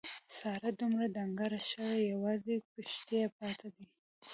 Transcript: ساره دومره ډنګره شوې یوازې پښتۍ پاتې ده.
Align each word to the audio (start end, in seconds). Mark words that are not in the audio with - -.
ساره 0.37 0.69
دومره 0.79 1.05
ډنګره 1.15 1.61
شوې 1.71 1.97
یوازې 2.11 2.55
پښتۍ 2.71 3.21
پاتې 3.37 3.67
ده. 3.75 3.83